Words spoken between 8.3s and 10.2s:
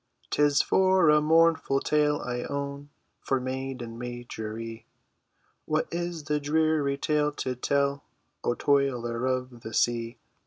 O toiler of the sea?"